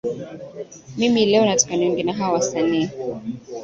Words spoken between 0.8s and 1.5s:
mimi leo